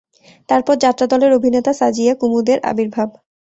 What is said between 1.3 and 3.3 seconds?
অভিনেতা সাজিয়া কুমুদের আবির্ভাব।